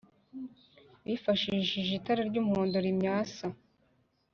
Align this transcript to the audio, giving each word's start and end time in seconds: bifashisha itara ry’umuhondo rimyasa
bifashisha 1.05 1.91
itara 1.97 2.21
ry’umuhondo 2.29 2.77
rimyasa 2.87 3.47